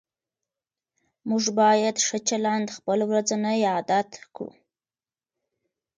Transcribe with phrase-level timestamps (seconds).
[1.29, 4.47] موږ باید ښه چلند خپل ورځنی عادت کړو